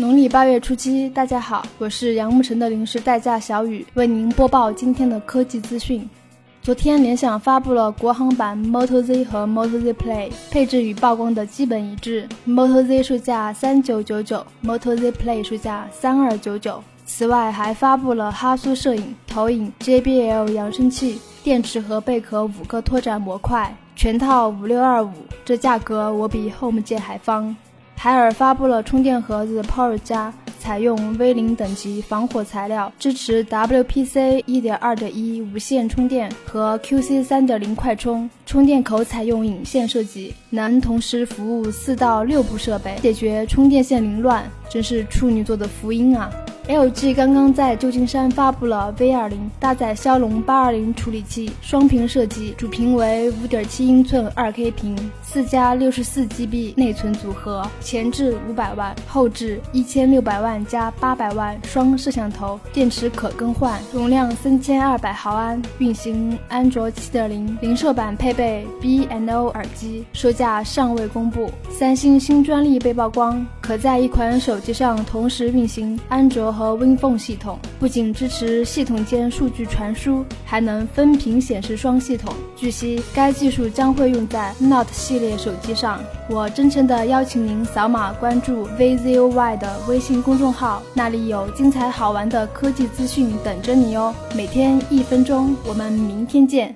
[0.00, 6.08] 农历八月初七，大家好，我是杨慕辰的临时代驾小雨，为您播报今天的科技资讯。
[6.62, 16.82] 昨天，联想发布了国行版 Moto Z 和 Moto Z Play，配置与曝光的基本一致，Moto Z 售价三九九九，Moto Z Play 售价三二九九。
[17.04, 25.12] 此外，还发布了哈苏摄影、投影、JBL 扬声器、电池和贝壳五个拓展模块，全套五六二五，
[25.44, 27.54] 这价格我比 Home 键还方。
[28.02, 46.30] 海尔发布了充电盒子 Power 加，采用 V 零等级防火材料，支持 WPC 一点二点一无线充电和 QC 三点零快充，充电口采用引线设计，能同时服务四到六部设备，解决充电线凌乱，真是处女座的福音啊。
[46.68, 71.50] ！LG 刚刚在旧金山发布了 V20，搭载骁龙820处理器，双屏设计，主屏为5.7英寸 2K 屏，四加 64GB 内存组合，前置500万，后置1600万加800万双摄像头，电池可更换，容量3200毫安，运行安卓7.0，零售版配备 BNO 耳机，售价尚未公布。
[71.68, 76.49] 三星新专利被曝光，可在一款手机上同时运行安卓。
[76.52, 82.32] 和 WinPhone 系统不仅支持系统间数据传输，还能分屏显示双系统。
[82.56, 86.00] 据悉，该技术将会用在 Note 系列手机上。
[86.28, 94.14] 我真诚地邀请您扫码关注 VZOY 的微信公众号，那里有精彩好玩的科技资讯等着你哦。
[94.36, 96.74] 每天一分钟，我们明天见。